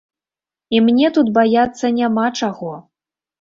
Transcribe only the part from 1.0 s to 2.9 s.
тут баяцца няма чаго.